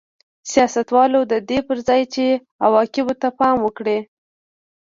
[0.51, 2.25] سیاستوالو د دې پر ځای چې
[2.65, 3.99] عواقبو ته پام وکړي